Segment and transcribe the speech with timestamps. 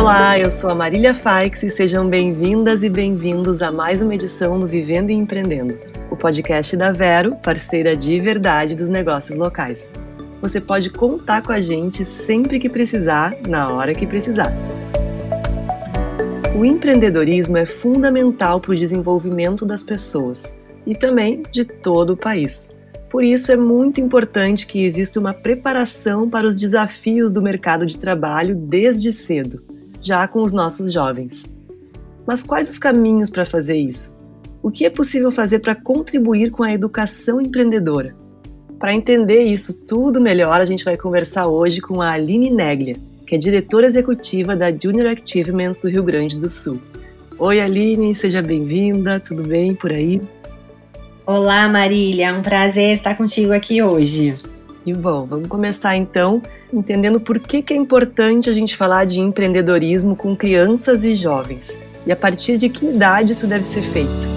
[0.00, 4.58] Olá, eu sou a Marília Faix e sejam bem-vindas e bem-vindos a mais uma edição
[4.58, 5.78] do Vivendo e Empreendendo,
[6.10, 9.92] o podcast da Vero, parceira de verdade dos negócios locais.
[10.40, 14.50] Você pode contar com a gente sempre que precisar, na hora que precisar.
[16.58, 20.56] O empreendedorismo é fundamental para o desenvolvimento das pessoas
[20.86, 22.70] e também de todo o país.
[23.10, 27.98] Por isso, é muito importante que exista uma preparação para os desafios do mercado de
[27.98, 29.62] trabalho desde cedo,
[30.00, 31.54] já com os nossos jovens.
[32.26, 34.16] Mas quais os caminhos para fazer isso?
[34.62, 38.14] O que é possível fazer para contribuir com a educação empreendedora?
[38.78, 43.34] Para entender isso tudo melhor, a gente vai conversar hoje com a Aline Neglia, que
[43.34, 46.80] é diretora executiva da Junior Achievements do Rio Grande do Sul.
[47.38, 50.20] Oi, Aline, seja bem-vinda, tudo bem por aí?
[51.24, 54.36] Olá, Marília, é um prazer estar contigo aqui hoje.
[54.84, 59.20] E bom, vamos começar então entendendo por que, que é importante a gente falar de
[59.20, 64.28] empreendedorismo com crianças e jovens e a partir de que idade isso deve ser feito.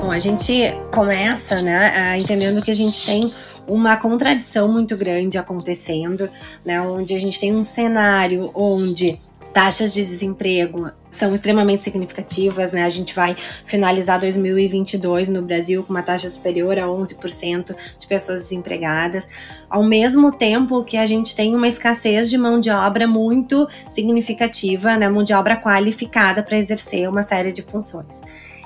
[0.00, 3.32] Bom, a gente começa, né, entendendo que a gente tem
[3.66, 6.28] uma contradição muito grande acontecendo,
[6.64, 9.20] né, onde a gente tem um cenário onde
[9.58, 12.84] taxas de desemprego são extremamente significativas, né?
[12.84, 18.42] A gente vai finalizar 2022 no Brasil com uma taxa superior a 11% de pessoas
[18.42, 19.28] desempregadas,
[19.68, 24.96] ao mesmo tempo que a gente tem uma escassez de mão de obra muito significativa,
[24.96, 25.08] né?
[25.08, 28.20] Mão de obra qualificada para exercer uma série de funções.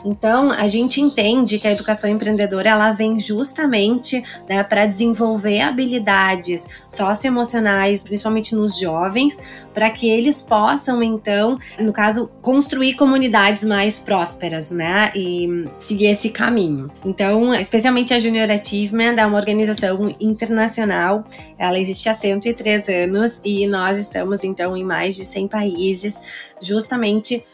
[0.04, 6.66] Então, a gente entende que a educação empreendedora ela vem justamente né, para desenvolver habilidades
[6.88, 9.38] socioemocionais, principalmente nos jovens,
[9.72, 15.12] para que eles possam, então, no caso, construir comunidades mais prósperas, né?
[15.14, 16.90] E seguir esse caminho.
[17.04, 21.24] Então, especialmente a Junior Achievement é uma organização internacional,
[21.58, 26.20] ela existe há 103 anos e nós estamos, então, em mais de 100 países,
[26.60, 27.44] justamente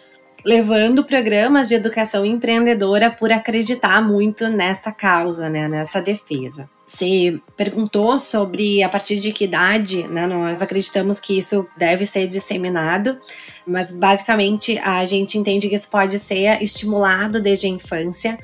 [0.49, 6.71] levando programas de educação empreendedora por acreditar muito nesta causa, né, nessa defesa.
[6.87, 12.27] Você perguntou sobre a partir de que idade, né, nós acreditamos que isso deve ser
[12.27, 13.19] disseminado,
[13.67, 18.39] mas basicamente a gente entende que isso pode ser estimulado desde a infância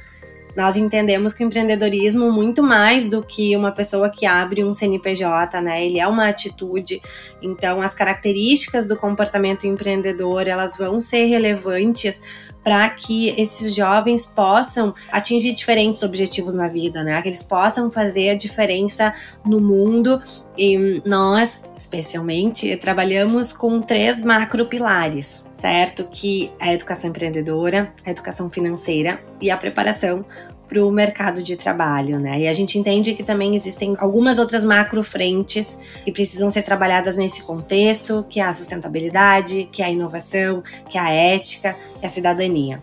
[0.57, 5.61] nós entendemos que o empreendedorismo, muito mais do que uma pessoa que abre um CNPJ,
[5.61, 5.85] né?
[5.85, 7.03] Ele é uma atitude.
[7.43, 12.23] Então, as características do comportamento empreendedor, elas vão ser relevantes
[12.65, 17.21] para que esses jovens possam atingir diferentes objetivos na vida, né?
[17.21, 19.15] Que eles possam fazer a diferença
[19.45, 20.21] no mundo.
[20.57, 26.05] E nós, especialmente, trabalhamos com três macro pilares, certo?
[26.05, 30.25] Que é a educação empreendedora, a educação financeira e a preparação
[30.69, 32.41] para o mercado de trabalho, né?
[32.41, 37.17] E a gente entende que também existem algumas outras macro frentes que precisam ser trabalhadas
[37.17, 42.07] nesse contexto, que é a sustentabilidade, que é a inovação, que é a ética e
[42.07, 42.83] a cidadania.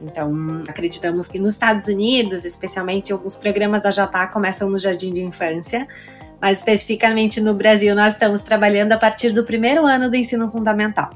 [0.00, 5.22] Então, acreditamos que nos Estados Unidos, especialmente alguns programas da JA começam no jardim de
[5.22, 5.88] infância,
[6.40, 11.10] mas especificamente no Brasil nós estamos trabalhando a partir do primeiro ano do ensino fundamental.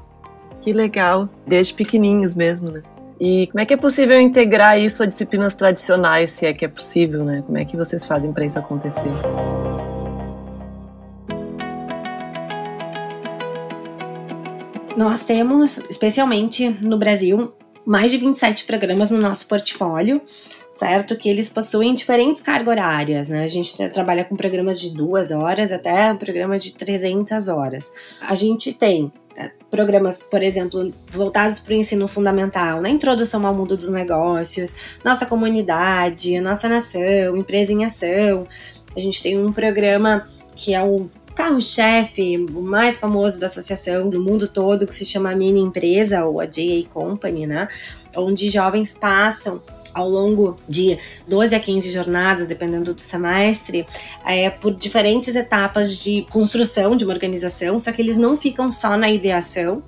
[0.59, 2.81] Que legal, desde pequenininhos mesmo, né?
[3.23, 6.67] E como é que é possível integrar isso a disciplinas tradicionais, se é que é
[6.67, 7.43] possível, né?
[7.45, 9.11] Como é que vocês fazem para isso acontecer?
[14.97, 17.53] Nós temos, especialmente no Brasil,
[17.85, 20.19] mais de 27 programas no nosso portfólio,
[20.73, 21.15] certo?
[21.15, 23.43] Que eles possuem diferentes cargas horárias, né?
[23.43, 27.93] A gente trabalha com programas de duas horas até programas de 300 horas.
[28.19, 29.13] A gente tem
[29.71, 35.25] programas, por exemplo, voltados para o ensino fundamental, na introdução ao mundo dos negócios, nossa
[35.25, 38.45] comunidade, nossa nação, empresa em ação.
[38.95, 44.19] A gente tem um programa que é o carro-chefe, o mais famoso da associação no
[44.19, 47.69] mundo todo, que se chama Mini Empresa, ou a JA Company, né?
[48.15, 49.61] Onde jovens passam
[49.93, 50.97] ao longo de
[51.27, 53.85] 12 a 15 jornadas, dependendo do semestre,
[54.25, 58.97] é, por diferentes etapas de construção de uma organização, só que eles não ficam só
[58.97, 59.83] na ideação,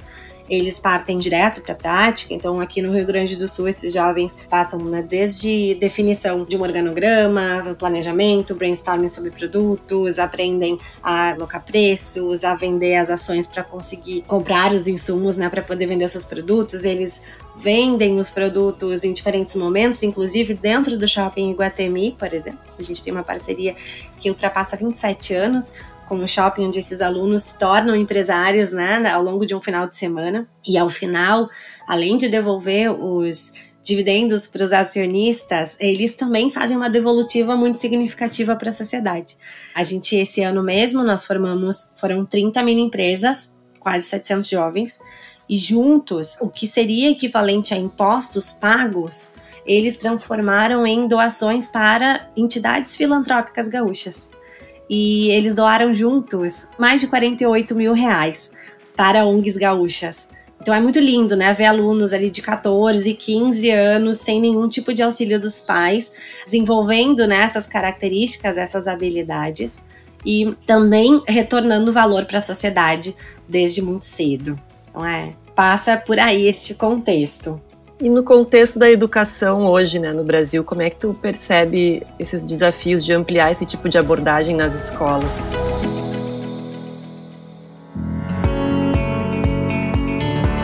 [0.54, 2.34] eles partem direto para a prática.
[2.34, 6.62] Então, aqui no Rio Grande do Sul, esses jovens passam né, desde definição de um
[6.62, 14.24] organograma, planejamento, brainstorming sobre produtos, aprendem a alocar preços, a vender as ações para conseguir
[14.28, 16.86] comprar os insumos né, para poder vender seus produtos.
[16.86, 17.24] Eles
[17.56, 22.60] vendem os produtos em diferentes momentos, inclusive dentro do shopping Iguatemi, por exemplo.
[22.78, 23.76] A gente tem uma parceria
[24.20, 25.74] que ultrapassa 27 anos
[26.18, 29.88] com o shopping onde esses alunos se tornam empresários, né, ao longo de um final
[29.88, 30.48] de semana.
[30.68, 31.50] E ao final,
[31.88, 38.56] além de devolver os dividendos para os acionistas, eles também fazem uma devolutiva muito significativa
[38.56, 39.36] para a sociedade.
[39.76, 45.00] A gente, esse ano mesmo, nós formamos, foram 30 mini empresas quase 700 jovens,
[45.48, 49.34] e juntos, o que seria equivalente a impostos pagos,
[49.66, 54.32] eles transformaram em doações para entidades filantrópicas gaúchas.
[54.96, 58.52] E eles doaram juntos mais de 48 mil reais
[58.96, 60.30] para ONGs gaúchas.
[60.62, 61.52] Então é muito lindo, né?
[61.52, 66.14] Ver alunos ali de 14, 15 anos sem nenhum tipo de auxílio dos pais,
[66.46, 69.82] desenvolvendo né, essas características, essas habilidades
[70.24, 73.16] e também retornando valor para a sociedade
[73.50, 74.60] desde muito cedo.
[74.94, 75.34] Não é?
[75.56, 77.60] Passa por aí este contexto.
[78.04, 82.44] E no contexto da educação hoje, né, no Brasil, como é que tu percebe esses
[82.44, 85.52] desafios de ampliar esse tipo de abordagem nas escolas?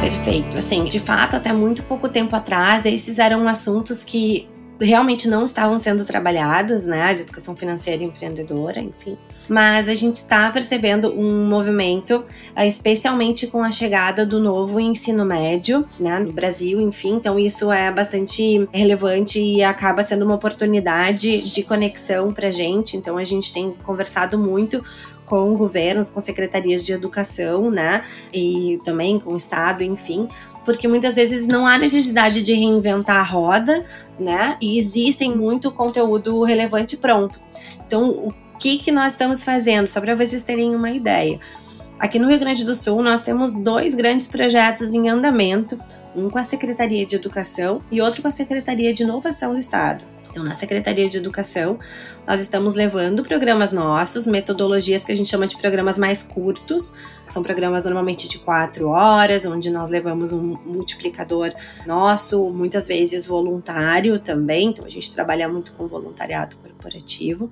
[0.01, 0.57] Perfeito.
[0.57, 5.77] Assim, de fato, até muito pouco tempo atrás, esses eram assuntos que realmente não estavam
[5.77, 9.17] sendo trabalhados, né, de educação financeira e empreendedora, enfim.
[9.47, 12.23] Mas a gente está percebendo um movimento,
[12.55, 17.15] eh, especialmente com a chegada do novo ensino médio, né, no Brasil, enfim.
[17.15, 22.95] Então isso é bastante relevante e acaba sendo uma oportunidade de conexão para gente.
[22.95, 24.83] Então a gente tem conversado muito
[25.29, 28.03] com governos, com secretarias de educação, né?
[28.33, 30.27] E também com o Estado, enfim,
[30.69, 33.83] porque muitas vezes não há necessidade de reinventar a roda,
[34.19, 34.55] né?
[34.61, 37.41] E existem muito conteúdo relevante pronto.
[37.87, 39.87] Então, o que, que nós estamos fazendo?
[39.87, 41.39] Só para vocês terem uma ideia.
[41.97, 45.81] Aqui no Rio Grande do Sul, nós temos dois grandes projetos em andamento,
[46.15, 50.05] um com a Secretaria de Educação e outro com a Secretaria de Inovação do Estado.
[50.29, 51.79] Então, na Secretaria de Educação,
[52.25, 56.93] nós estamos levando programas nossos, metodologias que a gente chama de programas mais curtos,
[57.27, 61.51] são programas normalmente de quatro horas, onde nós levamos um multiplicador
[61.85, 67.49] nosso, muitas vezes voluntário também, então a gente trabalha muito com voluntariado corporativo.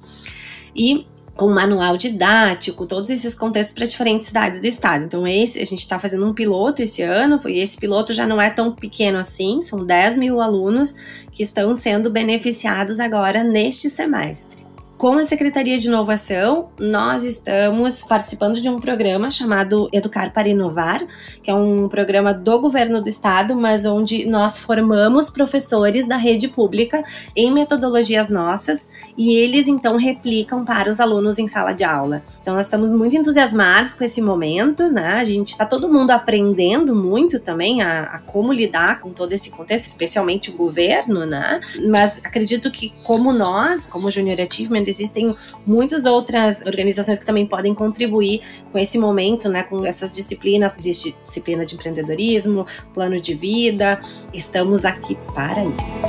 [0.76, 1.08] E
[1.38, 5.06] com manual didático, todos esses contextos para diferentes cidades do estado.
[5.06, 8.42] Então, esse a gente está fazendo um piloto esse ano, e esse piloto já não
[8.42, 10.96] é tão pequeno assim, são 10 mil alunos
[11.32, 14.67] que estão sendo beneficiados agora neste semestre.
[14.98, 21.04] Com a Secretaria de Inovação, nós estamos participando de um programa chamado Educar para Inovar,
[21.44, 26.48] que é um programa do governo do estado, mas onde nós formamos professores da rede
[26.48, 27.04] pública
[27.36, 32.24] em metodologias nossas e eles então replicam para os alunos em sala de aula.
[32.42, 35.14] Então nós estamos muito entusiasmados com esse momento, né?
[35.14, 39.52] A gente está todo mundo aprendendo muito também a, a como lidar com todo esse
[39.52, 41.62] contexto, especialmente o governo, né?
[41.88, 45.36] Mas acredito que como nós, como Junior Achievement, existem
[45.66, 48.42] muitas outras organizações que também podem contribuir
[48.72, 50.78] com esse momento, né, com essas disciplinas.
[50.78, 54.00] Existe disciplina de empreendedorismo, plano de vida.
[54.34, 56.06] Estamos aqui para isso.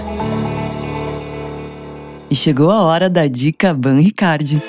[2.30, 4.62] E chegou a hora da dica Ban Ricardi.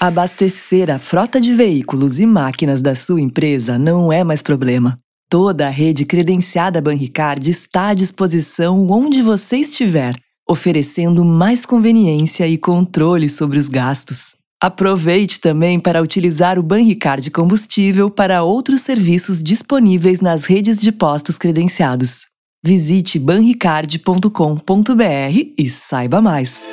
[0.00, 4.98] Abastecer a frota de veículos e máquinas da sua empresa não é mais problema.
[5.30, 10.14] Toda a rede credenciada Banricard está à disposição onde você estiver
[10.48, 14.36] oferecendo mais conveniência e controle sobre os gastos.
[14.62, 21.36] Aproveite também para utilizar o Banricard Combustível para outros serviços disponíveis nas redes de postos
[21.36, 22.28] credenciados.
[22.64, 24.32] Visite banricard.com.br
[25.58, 26.66] e saiba mais.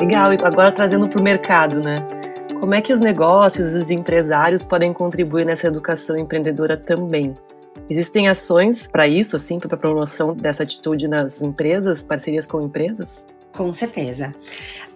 [0.00, 2.04] Legal, e agora trazendo para o mercado, né?
[2.62, 7.34] Como é que os negócios, os empresários podem contribuir nessa educação empreendedora também?
[7.90, 13.26] Existem ações para isso, assim, para a promoção dessa atitude nas empresas, parcerias com empresas?
[13.52, 14.32] Com certeza.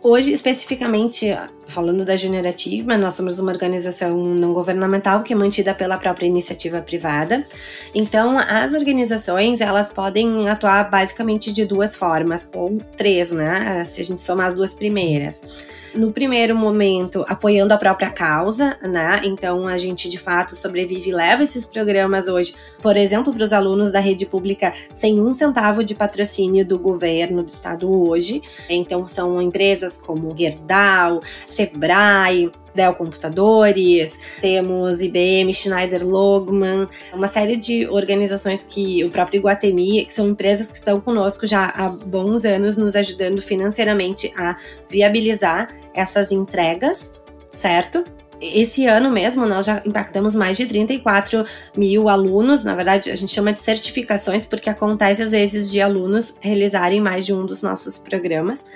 [0.00, 1.26] Hoje, especificamente,
[1.66, 6.80] falando da Achievement, nós somos uma organização não governamental que é mantida pela própria iniciativa
[6.80, 7.46] privada.
[7.94, 13.84] Então, as organizações, elas podem atuar basicamente de duas formas, ou três, né?
[13.84, 19.22] Se a gente somar as duas primeiras no primeiro momento apoiando a própria causa, né?
[19.24, 23.52] Então a gente de fato sobrevive e leva esses programas hoje, por exemplo, para os
[23.52, 28.42] alunos da rede pública sem um centavo de patrocínio do governo do estado hoje.
[28.68, 31.22] Então são empresas como Gerdau,
[31.56, 40.04] Sebrae, Dell Computadores, temos IBM, Schneider Logman, uma série de organizações que o próprio Iguatemi,
[40.04, 44.56] que são empresas que estão conosco já há bons anos, nos ajudando financeiramente a
[44.90, 47.14] viabilizar essas entregas,
[47.50, 48.04] certo?
[48.40, 51.44] Esse ano mesmo, nós já impactamos mais de 34
[51.76, 52.62] mil alunos.
[52.62, 57.24] Na verdade, a gente chama de certificações, porque acontece às vezes de alunos realizarem mais
[57.24, 58.66] de um dos nossos programas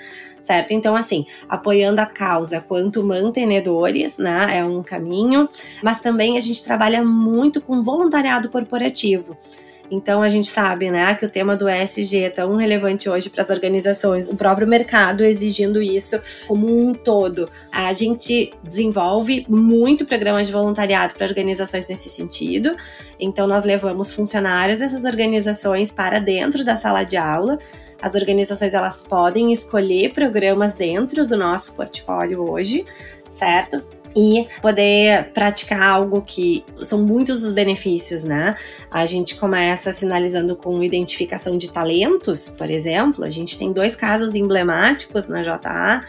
[0.41, 0.71] certo?
[0.71, 5.47] Então, assim, apoiando a causa quanto mantenedores, né, é um caminho,
[5.83, 9.37] mas também a gente trabalha muito com voluntariado corporativo.
[9.91, 13.41] Então a gente sabe, né, que o tema do ESG é tão relevante hoje para
[13.41, 16.17] as organizações, o próprio mercado exigindo isso
[16.47, 17.49] como um todo.
[17.73, 22.75] A gente desenvolve muito programas de voluntariado para organizações nesse sentido.
[23.19, 27.59] Então nós levamos funcionários dessas organizações para dentro da sala de aula.
[28.01, 32.85] As organizações elas podem escolher programas dentro do nosso portfólio hoje,
[33.29, 33.83] certo?
[34.15, 38.55] E poder praticar algo que são muitos os benefícios, né?
[38.89, 43.23] A gente começa sinalizando com identificação de talentos, por exemplo.
[43.23, 46.03] A gente tem dois casos emblemáticos na JA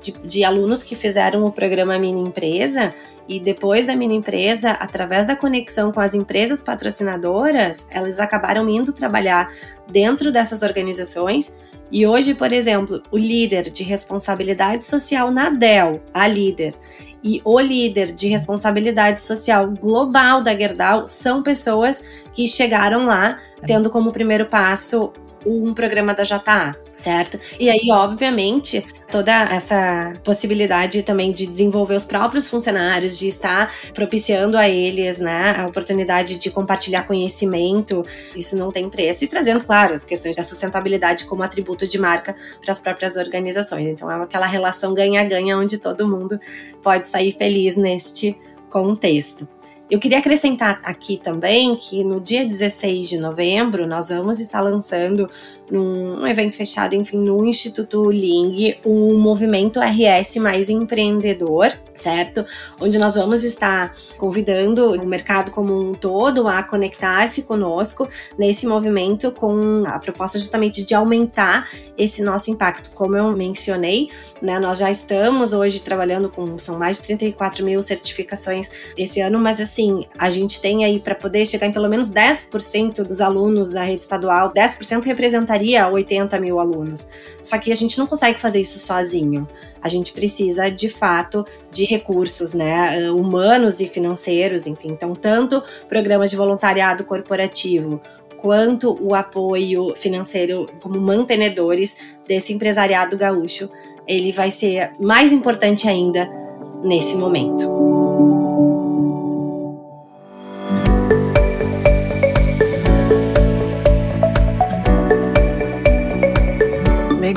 [0.00, 2.94] de, de alunos que fizeram o programa Mini Empresa
[3.28, 8.90] e depois da mini empresa, através da conexão com as empresas patrocinadoras, elas acabaram indo
[8.90, 9.52] trabalhar
[9.86, 11.58] dentro dessas organizações.
[11.92, 16.74] E hoje, por exemplo, o líder de responsabilidade social na Dell, a líder,
[17.22, 23.90] e o líder de responsabilidade social global da Gerdau são pessoas que chegaram lá tendo
[23.90, 25.12] como primeiro passo
[25.46, 27.38] um programa da JA, certo?
[27.58, 34.56] E aí, obviamente, toda essa possibilidade também de desenvolver os próprios funcionários, de estar propiciando
[34.56, 38.04] a eles, né, a oportunidade de compartilhar conhecimento,
[38.36, 39.24] isso não tem preço.
[39.24, 43.86] E trazendo, claro, questões da sustentabilidade como atributo de marca para as próprias organizações.
[43.86, 46.38] Então, é aquela relação ganha-ganha onde todo mundo
[46.82, 48.38] pode sair feliz neste
[48.70, 49.48] contexto.
[49.90, 55.30] Eu queria acrescentar aqui também que no dia 16 de novembro nós vamos estar lançando
[55.70, 62.44] num evento fechado, enfim, no Instituto Ling, o movimento RS mais empreendedor, certo?
[62.80, 69.30] Onde nós vamos estar convidando o mercado como um todo a conectar-se conosco nesse movimento
[69.30, 72.90] com a proposta justamente de aumentar esse nosso impacto.
[72.94, 74.08] Como eu mencionei,
[74.40, 79.38] né, nós já estamos hoje trabalhando com, são mais de 34 mil certificações esse ano,
[79.38, 79.77] mas assim,
[80.18, 84.02] a gente tem aí para poder chegar em pelo menos 10% dos alunos da rede
[84.02, 87.08] estadual, 10% representaria a 80 mil alunos.
[87.42, 89.46] Só que a gente não consegue fazer isso sozinho.
[89.80, 94.88] A gente precisa, de fato, de recursos, né, humanos e financeiros, enfim.
[94.90, 98.00] Então, tanto programas de voluntariado corporativo,
[98.38, 103.70] quanto o apoio financeiro como mantenedores desse empresariado gaúcho,
[104.06, 106.28] ele vai ser mais importante ainda
[106.82, 107.87] nesse momento.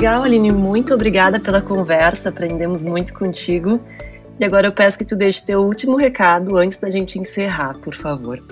[0.02, 3.80] Legal, Aline, muito obrigada pela conversa, aprendemos muito contigo.
[4.36, 7.94] E agora eu peço que tu deixe teu último recado antes da gente encerrar, por
[7.94, 8.42] favor.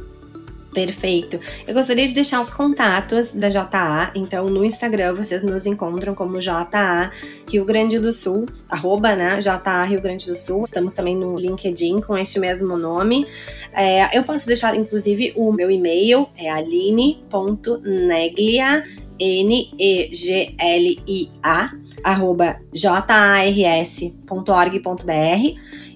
[0.72, 1.40] Perfeito.
[1.66, 4.12] Eu gostaria de deixar os contatos da JA.
[4.14, 7.10] Então, no Instagram vocês nos encontram como JA
[7.50, 9.40] Rio Grande do Sul, arroba, né?
[9.40, 10.60] JA Rio Grande do Sul.
[10.60, 13.26] Estamos também no LinkedIn com este mesmo nome.
[13.72, 17.24] É, eu posso deixar, inclusive, o meu e-mail, é aline.neglia,
[19.20, 20.50] N-E-G-L-I-A,
[22.02, 24.20] arroba jars.org.br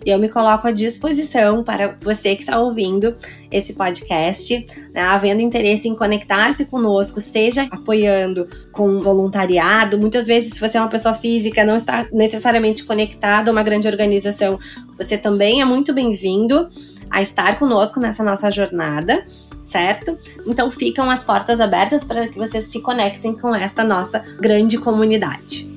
[0.05, 3.17] e eu me coloco à disposição para você que está ouvindo
[3.51, 9.99] esse podcast, né, havendo interesse em conectar-se conosco, seja apoiando com voluntariado.
[9.99, 13.89] Muitas vezes, se você é uma pessoa física, não está necessariamente conectado a uma grande
[13.89, 14.59] organização,
[14.99, 16.69] você também é muito bem-vindo
[17.11, 19.25] a estar conosco nessa nossa jornada
[19.65, 20.17] certo?
[20.47, 25.73] Então ficam as portas abertas para que vocês se conectem com esta nossa grande comunidade.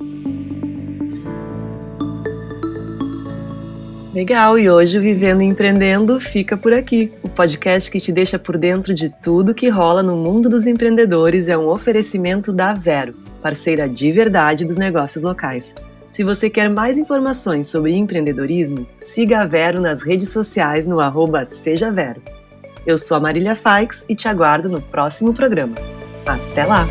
[4.14, 7.12] Legal, e hoje o Vivendo e Empreendendo fica por aqui.
[7.22, 11.46] O podcast que te deixa por dentro de tudo que rola no mundo dos empreendedores
[11.46, 15.74] é um oferecimento da Vero, parceira de verdade dos negócios locais.
[16.08, 21.44] Se você quer mais informações sobre empreendedorismo, siga a Vero nas redes sociais no arroba
[21.44, 22.20] Seja Vero.
[22.88, 25.74] Eu sou a Marília Faix e te aguardo no próximo programa.
[26.24, 26.86] Até lá!